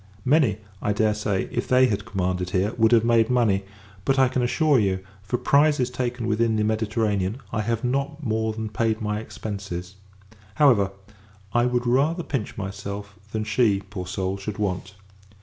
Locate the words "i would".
11.53-11.85